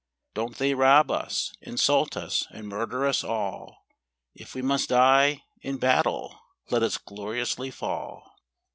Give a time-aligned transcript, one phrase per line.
[0.33, 3.85] Don't they rob us, insult us, and murder us all?
[4.33, 6.39] If we must die, in battle
[6.71, 8.23] let us gloriously fail.